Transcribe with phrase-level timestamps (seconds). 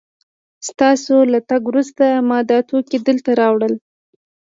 [0.69, 3.73] ستاسو له تګ وروسته ما دا توکي دلته راوړل